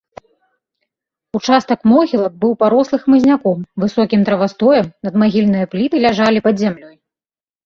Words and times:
Участак 1.39 1.79
могілак 1.91 2.33
быў 2.43 2.55
парослы 2.63 2.97
хмызняком, 3.03 3.59
высокім 3.85 4.25
травастоем, 4.31 4.87
надмагільныя 5.09 5.65
пліты 5.77 5.95
ляжалі 6.07 6.39
пад 6.49 6.55
зямлёй. 6.65 6.93